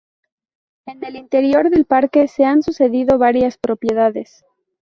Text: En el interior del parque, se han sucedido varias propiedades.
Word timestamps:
En 0.87 1.05
el 1.05 1.15
interior 1.15 1.69
del 1.69 1.85
parque, 1.85 2.27
se 2.27 2.43
han 2.43 2.63
sucedido 2.63 3.19
varias 3.19 3.59
propiedades. 3.59 4.43